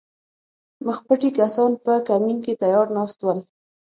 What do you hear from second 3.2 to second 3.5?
ول